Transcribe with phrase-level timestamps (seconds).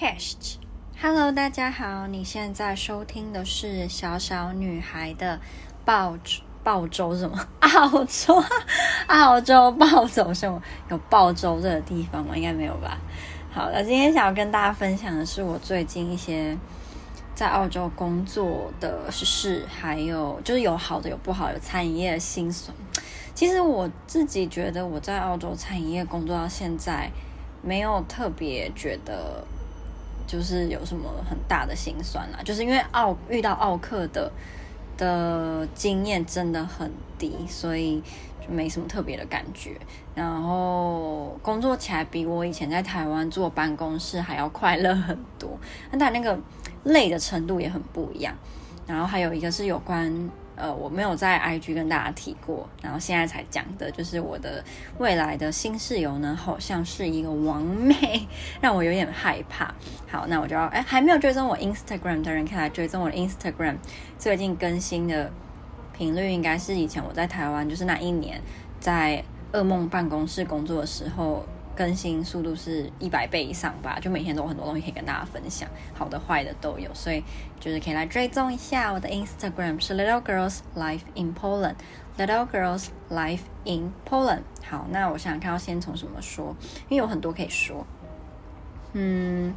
[0.00, 5.38] Podcast，Hello，大家好，你现在收听的是小小女孩的
[5.84, 6.16] 暴
[6.64, 7.38] 暴走什么？
[7.60, 8.42] 澳洲，
[9.08, 10.62] 澳洲暴走什么？
[10.88, 12.34] 有暴走这个地方吗？
[12.34, 12.96] 应该没有吧。
[13.52, 16.56] 好了，今天想要跟大家分享的是我最近一些
[17.34, 22.74] 在澳洲工作的事，还有就是有好的有不好的餐饮业的辛酸。
[23.34, 27.10] 其实我自己觉得我在澳洲餐饮业工作到现在。
[27.62, 29.44] 没有特别觉得
[30.30, 34.30] 就是有什么很大的心酸啦，就是因为澳遇到澳客的
[34.96, 36.88] 的经验真的很
[37.18, 38.00] 低，所以
[38.40, 39.76] 就没什么特别的感觉。
[40.14, 45.58] 然后工作起来比我以前在台湾坐办公室还要快乐很多，
[45.98, 46.38] 但那个
[46.84, 48.32] 累的程度也很不一样。
[48.86, 50.30] 然后还有一个是有关。
[50.60, 54.62] 呃，我没有在 IG 跟大家提过，然后现在才讲的，就是我的
[54.98, 58.28] 未来的新室友呢，好像是一个王妹，
[58.60, 59.74] 让我有点害怕。
[60.08, 63.76] 好，那我就要，哎，还没有追踪我 Instagram 的人，可以来追踪我的 Instagram。
[64.18, 65.30] 最近更新的
[65.96, 68.40] 频率应该是以前我在台湾，就是那一年
[68.78, 71.44] 在噩梦办公室工作的时候。
[71.76, 77.22] 更新速度是一百倍以上吧，就每天都有很多东西可以跟大家分享，好的坏的都有，所以
[77.58, 84.42] 就是可以来追踪一下我的 Instagram 是 Little Girls Life in Poland，Little Girls Life in Poland。
[84.68, 86.54] 好，那我想看要先从什么说，
[86.88, 87.86] 因为有很多可以说。
[88.92, 89.54] 嗯，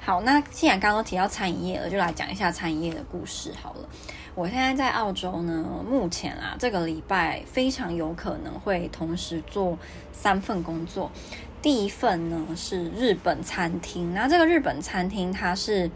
[0.00, 3.88] 好，那既然刚刚提到餐饮业了，就来讲一下餐饮业的故事好了。
[4.36, 9.78] 我现在在澳洲呢，目前啊，这个礼拜非常有可能会同时做
[10.12, 11.08] 三份工作。
[11.62, 15.88] 第一份呢是日本餐厅，那这个日本餐厅它是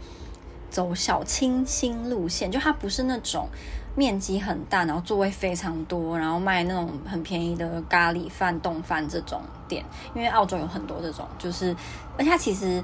[0.69, 3.49] 走小清新路线，就它不是那种
[3.93, 9.83] 面积很大，然后座位非常多，然后卖那种很便宜的咖喱饭、冻饭这种店。
[10.15, 11.75] 因为澳洲有很多这种，就是
[12.17, 12.81] 而且它其实。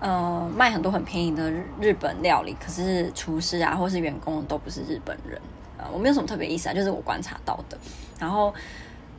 [0.00, 5.40] 呃，卖很多很便宜的日日本料理，可是厨师啊，或是员工都不是日本人，
[5.76, 7.76] 呃，我没有什么特别意思啊，就是我观察到的。
[8.18, 8.54] 然后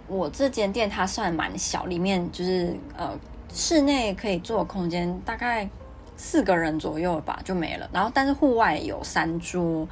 [0.07, 3.11] 我这间店它算蛮小，里面就是呃
[3.53, 5.69] 室内可以坐空间大概
[6.15, 7.89] 四个人左右吧，就没了。
[7.91, 9.87] 然后但是户外有三桌，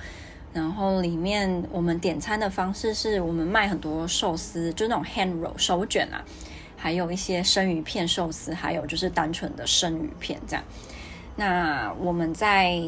[0.53, 6.23] 然后里面我们点餐的方式是我们卖很多寿司，就那种 hand roll 手卷啊。
[6.77, 10.63] 还有一些生鱼片寿司，还有就是单纯的生鱼片这样。
[11.35, 12.79] 那我们在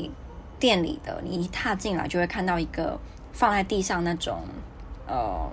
[0.57, 2.97] 店里的，你一踏进来就会看到一个
[3.33, 4.39] 放在地上那种
[5.07, 5.51] 呃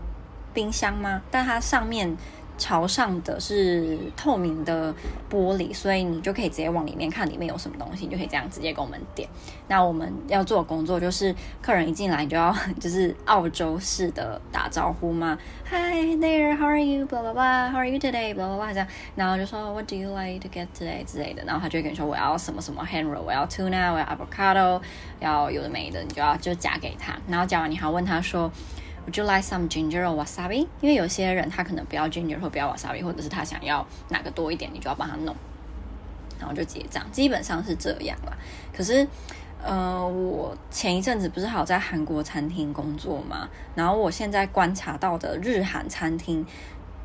[0.55, 1.21] 冰箱吗？
[1.31, 2.17] 但它上面。
[2.59, 4.95] 朝上的是透明的
[5.31, 9.29] 玻璃，所以你就可以直接往里面看里面有什么东西，你就可以这样直接给我们点。
[9.69, 15.37] 那我们要做的工作就是，客人一进来就要就是澳洲式的打招呼嘛
[15.69, 17.07] ，Hi there, how are you?
[17.07, 18.35] blah blah blah, how are you today?
[18.35, 24.05] blah blah blah 这样，然后就说 What do you like to get today 之类的，然后他就跟你说我要什么什么 handra 我要 tuna，我要
[24.05, 24.81] avocado，
[25.21, 28.51] 要有的没的，你就要就夹给他，然后夹完你还要问他说。
[29.07, 30.67] Would you like some ginger or wasabi？
[30.81, 35.35] 因为有些人他可能不要 ginger 或不要 wasabi，或者是他想要哪个多一点，你就要帮他弄，
[36.39, 38.37] 然后就结账，基本上是这样啦。
[38.77, 39.07] 可是，
[39.63, 43.49] 呃，我前一阵子不是好在韩国餐厅工作嘛？
[43.75, 46.45] 然后我现在观察到的日韩餐厅。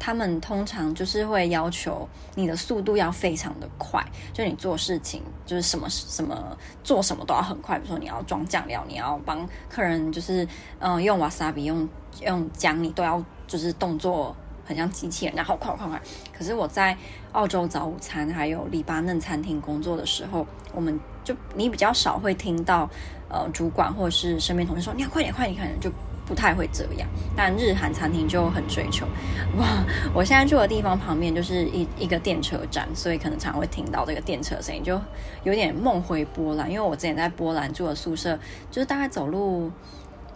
[0.03, 4.03] 他们通常就是会要求你的速度要非常的快，
[4.33, 7.77] 就你做事情就是什么什么做什么都要很快。
[7.77, 10.47] 比如说你要装酱料，你要帮客人就是
[10.79, 11.87] 嗯、用 wasabi 用
[12.21, 14.35] 用姜，你都要就是动作
[14.65, 16.01] 很像机器人，然后快快快。
[16.35, 16.97] 可是我在
[17.33, 22.89] 澳洲早午餐还有黎巴嫩餐厅工作的时候，我们就你比较少会听到
[23.29, 25.91] 呃主管或者是身边同事说你要快点快点，快点就。
[26.31, 27.05] 不太会这样，
[27.35, 29.05] 但日韩餐厅就很追求。
[29.59, 29.83] 哇，
[30.15, 34.97] 我现在住的地方旁边就是一一个电车站，所以可能常常会听到这个电车声音，就
[35.43, 36.71] 有点梦回波兰。
[36.71, 38.39] 因为我之前在波兰住的宿舍，
[38.71, 39.69] 就是大概走路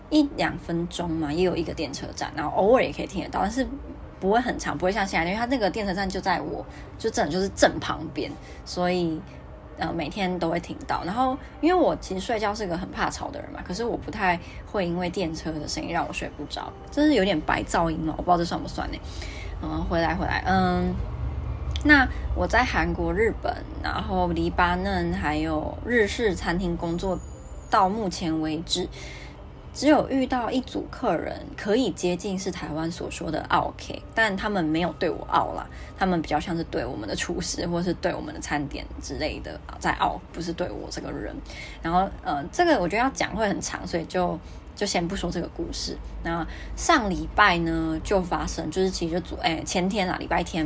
[0.10, 3.66] 一两分钟嘛，也有一个电车站，然后偶尔也可以听得到，但是
[4.20, 6.66] 不会很长，不会像现在，因为它那个电车站就在我
[7.00, 8.30] 就正就是正旁边，
[8.66, 9.22] 所以。
[9.78, 14.40] 呃，每天都会听到，然后因为我其实睡觉是个很怕吵的人嘛，可是我不太
[14.72, 18.98] 会因为电车的声音让我睡不着，真是有点白噪音嘛，我不知道这算不算呢？
[19.62, 20.94] 嗯，回来回来，嗯，
[21.84, 27.20] 那我在韩国、日本，然后黎巴嫩还有日式餐厅工作，
[27.70, 28.88] 到目前为止。
[29.76, 35.68] 只有遇到一组客人可以接近是台湾所说的奥客，但他们没有对我奥啦，
[35.98, 41.36] 他们比较像是对我们的厨师或是对我们的餐点之类的在傲，不是对我这个人。
[41.82, 44.40] 然后呃，这个我觉得要讲会很长，所以就
[44.78, 45.98] 就先不说这个故事。
[46.24, 50.66] 那上礼拜呢，就发生，就是其实就昨哎前天啊，礼拜天，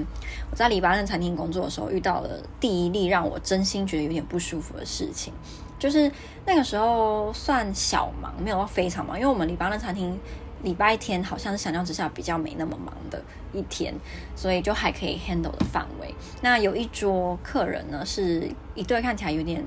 [0.52, 5.34] 我在黎巴嫩餐厅工作的时候，遇到了第一例让我真心觉得有点不舒服的事情。
[5.80, 6.12] 就是
[6.46, 10.20] 那个时候算小忙，没有到非常忙，因为我们黎巴嫩餐厅。
[10.62, 13.24] 礼拜天好像是相较之下比较没那么忙的
[13.54, 13.96] 一天，
[14.36, 16.14] 所以就还可以 handle 的范围。
[16.42, 19.64] 那有一桌客人呢，是一对看起来有点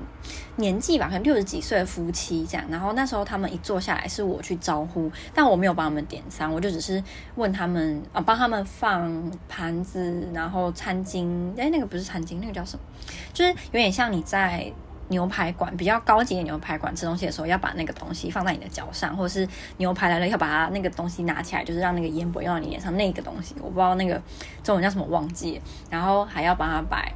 [0.57, 2.63] 年纪吧，可能六十几岁的夫妻这样。
[2.69, 11.51] 然后那时候他们一坐下来，是我去招呼，但我没有帮他们点餐，我就只是问他们啊，帮他们放盘子，然后餐巾。
[11.57, 12.85] 哎，那个不是餐巾，那个叫什么？
[13.33, 14.71] 就是有点像你在。
[15.09, 19.47] 牛排馆比较高级的牛排馆吃东西的时候，要把那个东西放在你的脚上，或者是
[19.77, 22.95] 牛排来了要把它那个东西拿起来，就是让那个烟不会用到你脸上。
[22.95, 24.21] 那个东西我不知道那个
[24.63, 25.61] 中文叫什么，忘记。
[25.89, 27.11] 然后还要把它摆。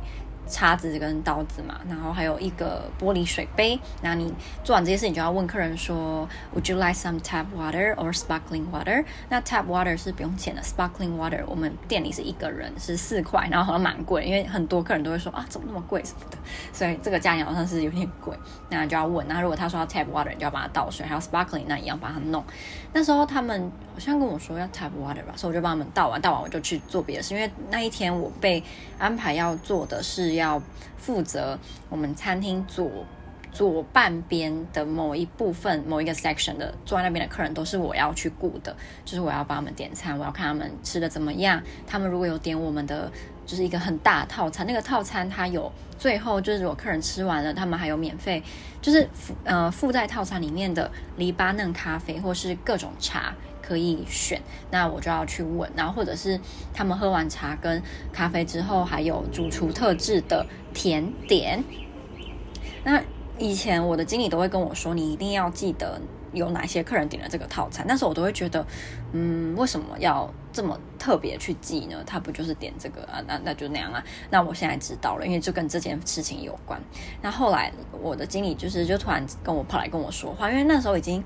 [0.48, 3.80] 叉子跟刀子嘛，然后还有一个玻璃水杯。
[4.02, 4.34] 那你
[4.64, 16.38] 做完这些事情，就要问客人说：“Would you like some tap water or sparkling water？” 那 tap water 是不用钱的，sparkling water 我们店里是一个人是四块，然后好像蛮贵，因为很多客人都会说啊，怎么那么贵什么的，
[16.72, 18.36] 所以这个价钱好像是有点贵。
[18.70, 22.44] 那就要问，那如果他说要 tap water，你就要帮他倒水，还有 sparkling，那一样帮他弄。
[22.94, 28.64] 那时候他们好像跟我说要 tap water 吧，所以我就帮他们倒完，倒完我就去做别的事，因为那一天我被
[28.98, 30.37] 安排要做的是。
[30.38, 30.62] 要
[30.98, 32.90] 负责我们餐厅左
[33.52, 41.62] 左半边的某一部分，某一个 section 的坐在那边的客人都是我要去顾的，就是我要帮他们点餐，我要看他们吃的怎么样。
[41.88, 43.12] 他们如果有点我们的
[43.46, 48.44] 就是一个很大的套餐，那个套餐它有最后就是如果客人吃完了，他们还有免费
[48.82, 53.34] 就是附呃附在套餐里面的黎巴嫩咖啡或是各种茶。
[53.68, 54.42] 可以选，
[54.72, 56.40] 那我就要去问，然后或者是
[56.74, 57.84] 他们喝完茶跟
[58.14, 61.62] 咖啡之后，还有主厨特制的甜点。
[62.86, 63.04] 那
[63.38, 66.00] 以前我的经理都会跟我说，你一定要记得
[66.32, 67.86] 有哪些客人点了这个套餐。
[67.86, 68.66] 但是我都会觉得，
[69.12, 72.02] 嗯，为什么要这么特别去记呢？
[72.06, 73.22] 他不就是点这个啊？
[73.28, 74.02] 那那就那样啊。
[74.30, 76.82] 那我现在知道了，因为就跟这件事情有关。
[77.22, 77.70] 那后来
[78.02, 81.22] 我的经理就是就突然跟我跑来跟我说话，因为那时候已经。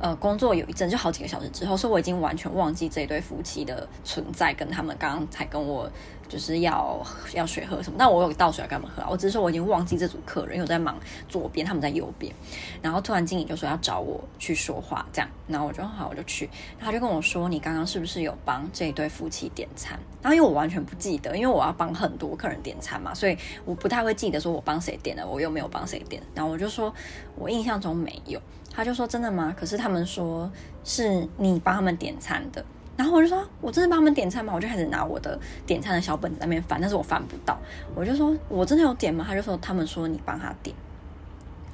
[0.00, 5.90] 呃，工作有一阵，就好几个小时之后，所以我已经完全忘记这一对夫妻的存在，跟他们刚刚才跟我
[6.28, 7.04] 就是要
[7.34, 7.96] 要水喝什么。
[7.98, 10.96] 那我有倒水要给他们喝，我只是说我已经忘记这组客人，因为我在忙
[11.28, 12.32] 左边，他们在右边。
[12.80, 16.48] 然后突然经理就说要找我去说话，这样，然后我就好，我就去。
[16.78, 26.22] 他就跟我说：“你刚刚是不是有帮这一对夫妻点餐？”然后因为我完全不记得，因为我要帮很多客人点餐嘛，所以我不太会记得说我帮谁点的，我又没有帮谁点。
[26.34, 26.94] 然后我就说
[27.34, 28.40] 我印象中没有。
[28.78, 29.52] 他就说：“真的吗？
[29.58, 30.48] 可是他们说
[30.84, 32.64] 是你帮他们点餐的。”
[32.96, 35.36] 然后我就说：“我真的帮他们点餐吗？”我就开始拿我的
[35.66, 37.58] 点餐的小本子在那边翻，但是我翻不到。
[37.92, 40.76] 我就说：“我真的有点吗？”他就说：“他们说你帮他点。”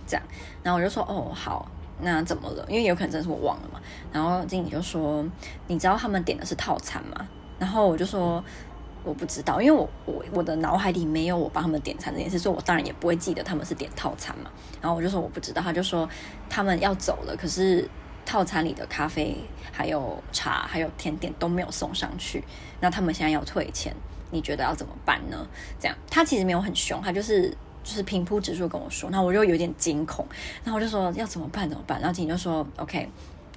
[0.09, 0.27] 这样，
[0.63, 1.71] 然后我就说：“哦，好，
[2.01, 2.65] 那怎么了？
[2.71, 3.79] 因为有可能真的是我忘了嘛。”
[4.11, 5.23] 然后经理就说
[5.69, 7.29] ：“你知道他们点的是套餐吗？”
[7.61, 8.43] 然后我就说。
[9.05, 14.51] 我不知道，因为我我我的脑海里没有我帮他们点餐这件事，所以我当然也不会记得他们是点套餐嘛。
[14.81, 16.09] 然后我就说我不知道，他就说
[16.49, 17.87] 他们要走了，可是
[18.25, 19.37] 套餐里的咖啡、
[19.71, 22.43] 还有茶、还有甜点都没有送上去，
[22.81, 23.95] 那他们现在要退钱，
[24.31, 25.47] 你觉得要怎么办呢？
[25.79, 27.51] 这样，他其实没有很凶，他就是
[27.83, 30.27] 就是平铺直叙跟我说，然后我就有点惊恐，
[30.65, 31.69] 然后我就说要怎么办？
[31.69, 32.01] 怎么办？
[32.01, 33.07] 然后经理就说 OK。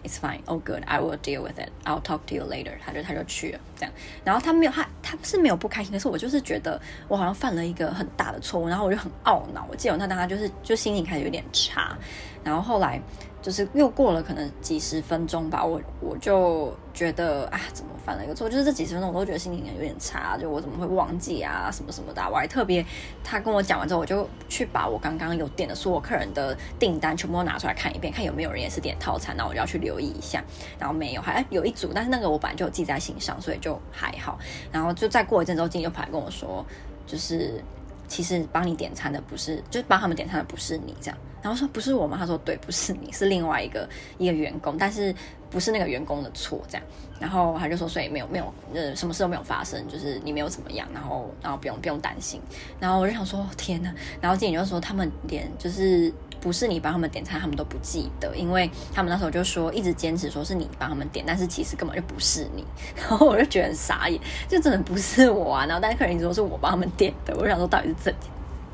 [0.08, 0.40] It's fine.
[0.46, 0.84] Oh, good.
[0.86, 1.70] I will deal with it.
[1.84, 2.72] I'll talk to you later.
[2.86, 3.94] 他就他就去了，这样。
[4.24, 9.68] 然后他没有他他是没有不开心，可是我就是觉得我好像犯了一个很大的错误，然后我就很懊恼。
[9.70, 11.98] 我记得那当时就是就心情开始有点差，
[12.44, 13.02] 然后后来。
[13.48, 18.50] 就是又过了可能几十分钟吧，我我就觉得啊，怎么犯了一个错？
[18.50, 22.22] 就是这几十分钟我都觉得心情有点差，就我怎么会忘记啊，什么什么的。
[22.30, 22.86] 我还特别，
[23.24, 30.44] 他跟我讲完之后，我就去把我刚刚有点的所有客人的订单全部都拿出来看一遍，看有没有人也是点套餐，然后我就要去留意一下。
[30.78, 34.38] 然后没有，还有一组，但是那个我本来就记在心上，所以就还好。
[34.74, 36.66] 然后就再过一阵之后，经理就跑来跟我说，
[37.06, 37.64] 就是。
[38.08, 41.18] 其实帮你点餐的不是，就帮他们点餐的不是你这样。
[41.42, 42.18] 然后说不是我吗？
[42.20, 43.88] 他说对，不是你， 是另外一个
[44.18, 45.14] 一个员工，但是
[45.50, 46.86] 不是那个员工的错这样。
[47.20, 52.42] 然后他就说，所以没有没有呃，什么事都没有发生，就是你没有怎么样，然后然后不用不用担心。
[52.80, 56.14] 然后我就想说天哪，然后经理就说他们连就是。
[56.40, 62.66] 不是你帮他们点餐，他们都不记得，因为他们那时候就说一直坚持说是你帮他们点，但是其实根本就不是你。
[62.96, 65.66] 然后我就觉得很傻眼，就真的不是我啊。
[65.66, 68.16] 然后但是客人一直说是我帮他们点的，我就想说到底是怎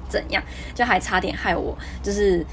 [0.09, 0.43] 怎样，
[0.75, 2.45] 就还差点害我，就是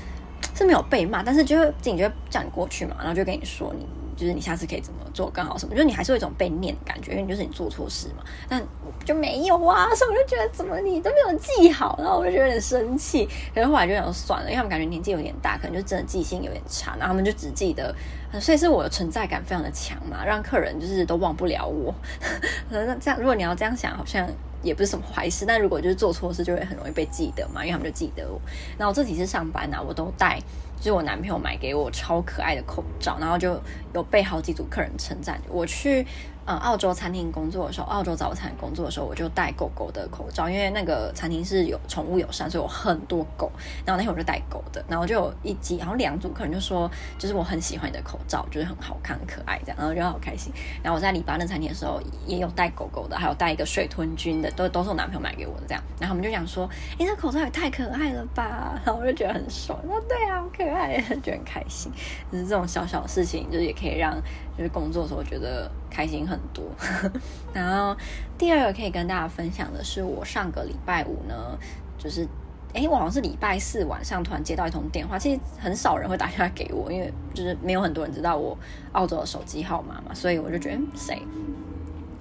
[0.54, 3.86] 是没有被骂，但是就经理就叫你过去嘛，然后就跟你说你。
[4.20, 8.22] 就是你下次可以怎么做更好什么，就是你还是有一种被念的感觉，因为就是你做错事嘛。
[8.48, 8.62] 但
[9.04, 13.26] 就没有啊，所以我就觉得怎么你都没有记好，然后我就觉得有点生气。
[13.54, 17.94] 可是后来就想算了，因为他们感觉年纪有点大，可能就真的记性有点差，然后他们就只记得，
[18.38, 21.94] 所以是我的存在感非常的强嘛，让客人就是都忘不了我。
[22.68, 24.28] 那这样，如果你要这样想，好像。
[24.62, 28.40] 也不是什么坏事，但如果就是做错事，就会很容易被记得嘛，因为他们就记得我。
[28.78, 30.38] 然后这几次上班呢，我都带，
[30.78, 33.60] 就是我男朋友买给我超可爱的口罩，然后就
[33.94, 35.40] 有被好几组客人称赞。
[35.48, 36.06] 我去。
[36.46, 43.52] 嗯，澳洲餐厅工作的时候，澳洲早餐工作的时候，我就戴狗狗的口罩，因为那个餐厅是有宠物友善，所以有很多狗。
[43.86, 50.52] 然后那天我就戴狗的，然后就有一集，然后两组客人就说，就是我很喜欢你的口罩，就是很好看、很可爱这样，然后就好开心。
[50.82, 55.82] 然后我在黎巴嫩餐厅的时候也有戴狗狗的，还有戴一个水豚君的，都都是我男朋友买给我的这样。
[56.00, 56.68] 然后我们就讲说，
[56.98, 58.80] 哎，这口罩也太可爱了吧！
[58.84, 59.78] 然后我就觉得很爽。
[59.86, 61.92] 说对啊，好可爱，就很开心。
[62.32, 64.20] 就是这种小小的事情，就是也可以让
[64.56, 65.70] 就是工作的时候觉得。
[65.90, 66.64] 开心很多，
[67.52, 67.96] 然后
[68.38, 71.58] 第二个可以跟大家分享的是，我上个礼拜五呢，
[71.98, 72.26] 就是
[72.72, 78.56] 诶，我好像是礼拜四晚上突然接到一通电话，其实很少人会打电话给我，因为就是没有很多人知道我
[78.92, 81.20] 澳洲的手机号码嘛，所以我就觉得谁？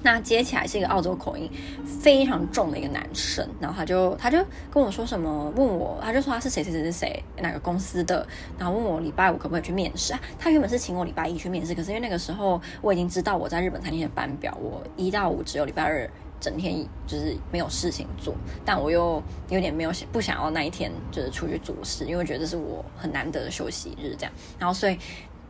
[0.01, 1.49] 那接起来是一个澳洲口音
[1.85, 4.37] 非常重的一个男生，然后他就他就
[4.71, 8.25] 跟我说什么，问我，他就说他是谁谁谁谁谁哪个公司的，
[8.57, 10.13] 然后问我礼拜五可不可以去面试？
[10.37, 24.97] 他原本是请我礼拜一去面试，可是因为那个时候我已经知道我在日本餐厅的班表，我一到五只有礼拜二整天就是没有事情做，但我又有点没有不想要那一天就是出去做事，因为我觉得这是我很难得的休息日这样，然后所以。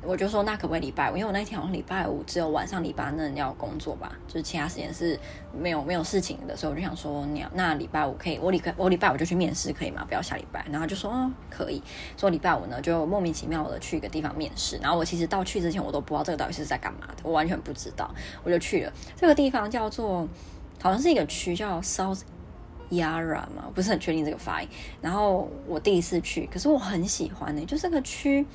[0.02, 1.18] 我就说那可不可以礼拜五？
[1.18, 5.20] 因为我那天好像礼拜五只有晚上礼拜那要工作吧，就是其他时间是
[5.54, 10.06] 没有没有事情的，所以我就想说你那礼拜五可以，我礼拜我礼拜五就去面试可以吗？
[10.08, 10.66] 不要下礼拜。
[10.72, 11.84] 然后就说哦可以，
[12.16, 14.78] 说礼拜五呢就莫名其妙的去一个地方面试。
[14.78, 18.10] 然后我其实到去之前我都不知道这个到底是在干嘛的，我完全不知道，
[18.44, 20.26] 我就去了这个地方叫做
[20.82, 22.22] 好像是一个区叫 South
[22.90, 24.70] Yarra 嘛，不是很确定这个发音。
[25.02, 28.46] 然后我第一次去，可是我很喜欢呢、就这个区。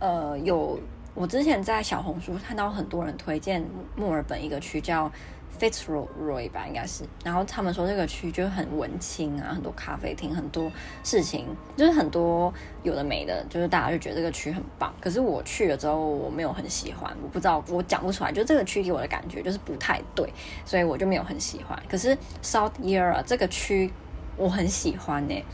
[0.00, 0.80] 呃，有
[1.14, 3.64] 我之前在小红书看到很多人推荐
[3.94, 5.10] 墨尔本一个区叫
[5.58, 7.04] Fitzroy 吧，应该是。
[7.22, 10.72] 然后他们说这个区就很文青啊，很多咖啡厅，很多
[11.04, 11.44] 事情，
[11.76, 12.50] 就是很多
[12.82, 14.90] 有的没的，就是大家就觉得这个区很棒。
[15.00, 20.32] 可是我去了之后，我没有很喜欢，我不知道，我讲不出来，就这个区给我的感觉就是不太对，
[20.64, 21.78] 所以我就没有很喜欢。
[21.90, 23.92] 可是 South Yarra 这个区
[24.38, 25.44] 我很喜欢呢、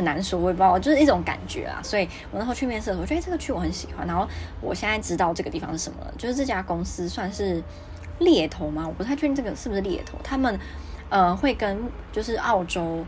[0.00, 1.78] 很难说，我也不知道，就是一种感觉啊。
[1.82, 4.06] 所以我那时候去面试的时候，我觉得这个区我很喜欢。
[4.06, 4.26] 然后
[4.60, 7.62] 我现在知道这个地方是什么了，就是这家公司算是
[8.18, 8.84] 猎头吗？
[8.86, 10.16] 我不太确定这个是不是猎头。
[10.24, 10.58] 他们
[11.10, 11.78] 呃会跟
[12.10, 13.04] 就是澳洲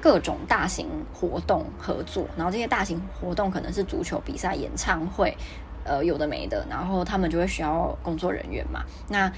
[0.00, 5.36] 各种大型活动合作，然后这些大型活动可能是足球比赛、演唱会，
[5.84, 8.84] 呃有的没的，然后他们就会需要工作人员嘛。
[9.08, 9.30] 那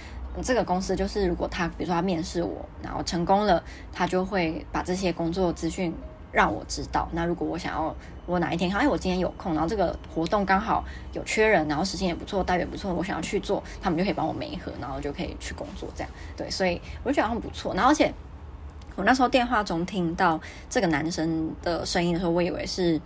[0.42, 5.94] 这个公司就是如果他比如说他面试我，然后成功了，他就会把这些工作资讯。
[6.32, 7.08] 让我知道。
[7.12, 7.94] 那如果我想要，
[8.26, 17.74] 我哪一天看，哎，我今天有空，然后这个活动刚好有缺人，然后时间也不错，待遇也不错，我想要去做，他们就可以帮我媒合，然后就可以去工作，这样对，所以我就觉得很不错。
[17.74, 18.12] 然后而且
[18.96, 23.00] 我那时候电话中听到这个男生的声音的时候，我以为是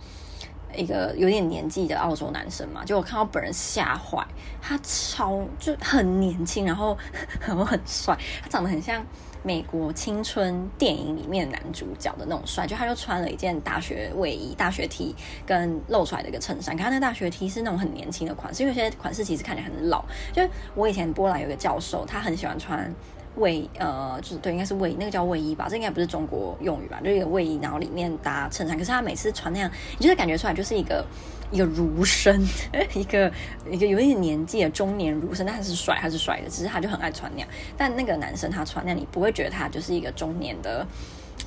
[0.75, 4.25] 一个有点年纪的澳洲男生嘛，就我看到本人吓坏，
[4.61, 6.97] 他超就很年轻，然后
[7.47, 9.03] 然后很帅，他长得很像。
[9.45, 16.75] 美国青春电影里面男主角的那种帅，就他就穿了一件大学卫衣、大学 T 跟露出来的一个衬衫。
[16.75, 20.03] 可他那大学 T 是那种很年轻的款式，因为有些款式其实看起来很老。
[20.33, 20.41] 就
[20.73, 22.91] 我以前波兰有个教授，他很喜欢穿
[23.37, 26.99] 卫，呃，就是对，应该是卫，那个叫卫衣吧，这应该不是中国用语吧？
[27.03, 28.77] 就是一个卫衣，然后里面搭衬衫。
[28.77, 31.05] 可是他每次穿那样，你就是感觉出来就是一个。
[31.51, 32.43] 一个儒生，
[32.95, 33.31] 一个
[33.69, 37.47] 一个有一点年纪的中年儒生，但他是帅，他是帅的，只是他就很爱穿那样。
[37.77, 40.85] 但那个男生他穿那样，你不会觉得他就是一个中年的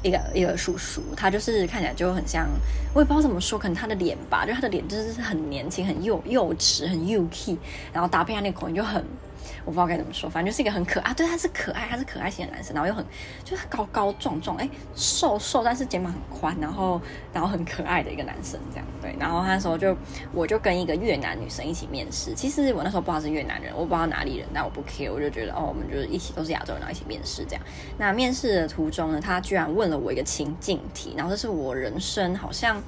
[0.04, 2.47] 一个一个叔叔，他就是看起来就很像，
[2.95, 7.59] 我也不知道怎么说，可能他的脸吧，就他的脸就是很年轻、很幼幼稚、很幼气，
[7.92, 9.04] 然后搭配他那个口音就很。
[9.64, 13.05] 我不知道该怎么说，反正就是一个很可爱，对，他是可爱，他是可爱型的男生，然后又很
[13.45, 17.00] 就是高高壮壮，哎，瘦瘦，但是肩膀很宽，然后
[17.33, 19.14] 然后很可爱的一个男生，这样对。
[19.19, 19.97] 然后他那时候就
[20.33, 27.62] 我就跟一个越南女生一起面试，其实我那时候不知道是越南人，我不知道哪里人，但我不 care，我就觉得哦，我们就是一起都是亚洲人，然后一起面试这样。
[27.97, 32.83] 那面试的途中呢，他居然问了我一个情境题，然后这是我人生好像。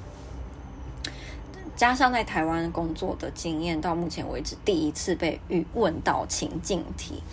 [1.81, 7.23] 加上在台湾工作的经验，到目前为止第一次被遇问到情境题。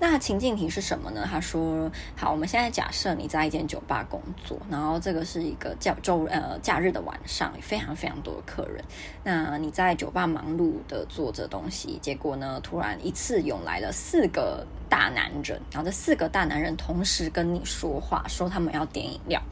[0.00, 1.28] 那情境题是什么呢？
[1.30, 8.82] 他说：“好，我们现在假设你在一间酒吧工作，然后这个是一个叫周呃假日的晚上，非常非常多的客人。
[9.22, 19.42] 那你在酒吧忙碌的做着东西，结果呢，突然一次涌来了四个大男人，然后这四个大男人同时跟你说话，说他们要点饮料。”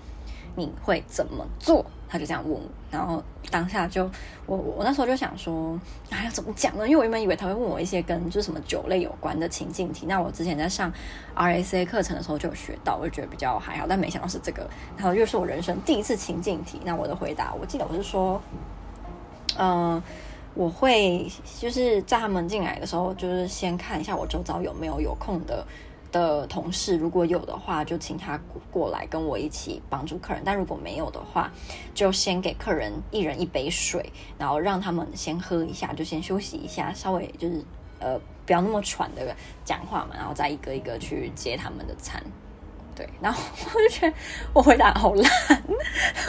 [0.56, 1.84] 你会怎么做？
[2.10, 4.10] 他就这样问我，然后当下就
[4.46, 5.78] 我我那时候就想说，
[6.08, 6.88] 哎呀，怎么讲呢？
[6.88, 10.06] 因为我原本以为他会问我一些跟就是什么酒类有关的情境题。
[10.06, 10.90] 那我之前在上
[11.36, 13.84] RSA 课程的时候就有学到，我就觉得比较还好。
[13.86, 16.80] 但没想到是这个，然后又是我人生第一次情境题。
[16.82, 18.40] 那我的回答，我记得我是说，
[19.58, 20.02] 嗯、
[20.54, 25.62] 我会就是在他们进来的时候，就是先看一下我周遭有没有有空的。
[26.10, 31.52] 的同事如果有的话，就请他过来跟我一起帮助客人；但如果没有的话，
[31.94, 37.62] 就先给客人一人一杯水，然后让他们先喝一下，就先休息一下，稍微就是
[37.98, 42.22] 呃不要那么喘的讲话嘛，然后再一个一个去接他们的餐。
[42.98, 43.40] 对，然后
[43.72, 44.16] 我就觉得
[44.52, 45.30] 我回答好烂，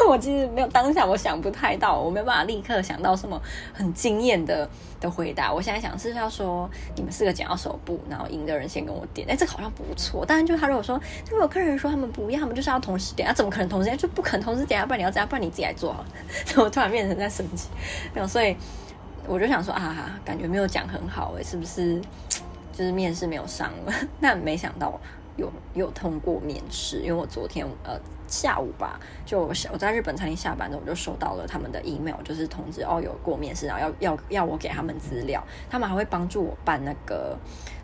[0.08, 3.42] 我其实没有当下我想不太到，我没有办法立刻想到什么
[3.74, 5.52] 很惊艳的的回答。
[5.52, 10.24] 我现在想是要说你们四个剪到手部，然后赢的人先跟我点，哎，这个好像不错。
[10.24, 10.96] 但是就他如果说，
[11.26, 13.98] 如果有客人说他们不要，他们就是要同时点，那、啊、怎么可能同时点？
[13.98, 16.08] 就不可能同时点，要不然你要这样，不然你自己来做好了。
[16.64, 17.70] 我突然变成在生气，
[18.14, 18.56] 没有，所以
[19.28, 22.00] 我就想说啊，感觉没有讲很好，哎，是不是？
[22.72, 24.98] 就是面试没有上了， 那没想到。
[25.38, 37.38] 有有通过面试，因为我昨天呃下午吧，就我在日本餐厅下班的，我就收到了他们的 email，就是通知哦有过面试，然后要要要我给他们资料，他们还会帮助我办那个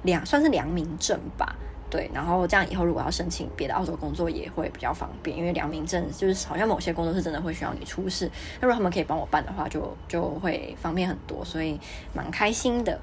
[0.04, 1.56] 良算是良民证吧，
[1.90, 11.80] 对，然后这样以后如果要申请别的澳洲工作也会比较方便，因为良民证就是好像某些工作是真的会需要你出示，那如果他们可以帮我办的话，就就会方便很多，所以
[12.14, 13.00] 蛮开心的，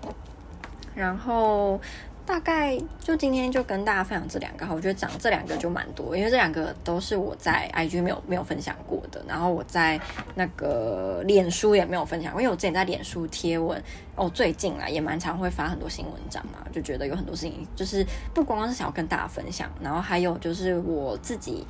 [0.95, 1.81] 然后。
[2.25, 10.01] 大概就今天就跟大家分享这两个哈，我觉得讲这两个就蛮多，因为这两个都是我在 IG 没有没有分享过的，然后我在
[10.37, 13.83] 那个脸书也没有分享，因为我之前在脸书贴文
[14.15, 21.67] 哦，最近啊也蛮常会发很多新文章嘛，就觉得有很多事情就是不光光是想要跟大家分享，然后还有就是我自己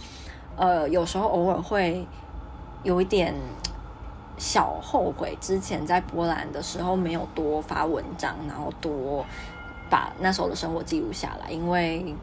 [0.56, 2.06] 呃有时候偶尔会
[2.82, 3.34] 有一点
[4.36, 9.24] 小后悔，之前在波兰的时候没有多发文章，然后多。
[9.92, 12.14] 把那时候的生活记录下来，因为，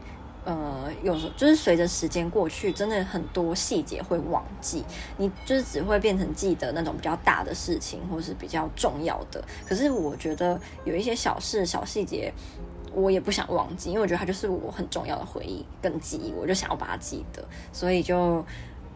[0.44, 4.84] 呃，有时候就是随着时间过去，真的很多细节会忘记，
[5.18, 9.40] 你就是只会变成记得那种比较大的事情，或是比较重要的。
[9.64, 12.32] 可是我觉得有一些小事、小细节，
[12.92, 18.44] 我也不想忘记，因为我觉得它就是我很重要的回忆跟记忆，我就想要把它记得，所以就。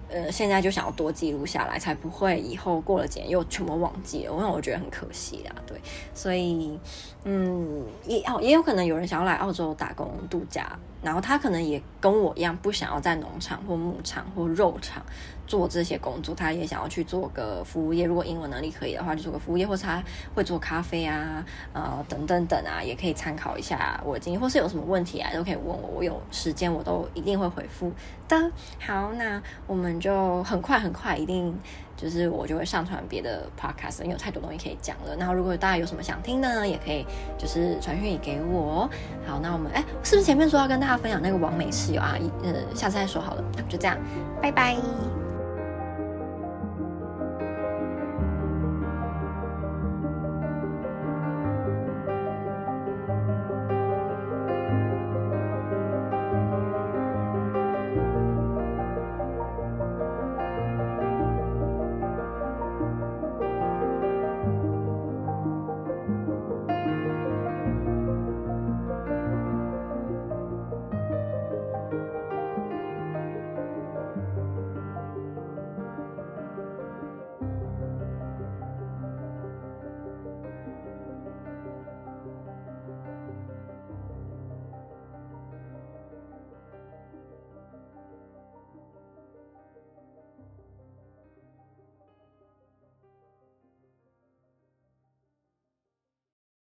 [0.09, 5.55] 呃，现在就想要多记录下来，才不会以后过了几年又全部忘记了，因为我觉得很可惜啊。
[5.67, 5.77] 对，
[6.14, 6.79] 所以，
[7.25, 10.79] 嗯，也哦，也有可能有人想要来澳洲打工度假。
[11.03, 15.05] 然后他可能也跟我一样，不想要在农场或牧场或肉场
[15.46, 18.04] 做这些工作，他也想要去做个服务业。
[18.04, 20.02] 如果英文能力可以的话，就做个服务业，或者他
[20.35, 27.92] 会做咖啡啊，呃，等等等啊，也可以参考一下我的经验，或是有什么问题啊，都可以问我，我有时间我都一定会回复
[28.28, 28.50] 的。
[28.80, 31.54] 好，那我们就很快很快一定。
[31.96, 35.14] 就是我就会上传别的 podcast，因为有太多东西可以讲了。
[35.16, 37.07] 然后如果大家有什么想听的呢，也可以
[37.38, 38.90] 就是传讯息给我。
[39.24, 42.18] 好，那我们哎，是不是前面说要跟大家分享那个网美室友啊？
[42.42, 43.96] 呃，下次再说好了，就这样，
[44.42, 44.76] 拜拜。